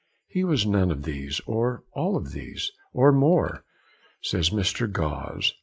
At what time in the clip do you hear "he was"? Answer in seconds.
0.27-0.65